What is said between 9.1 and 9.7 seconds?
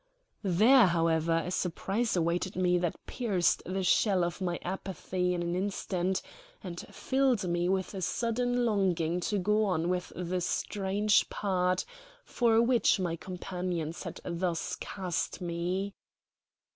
to go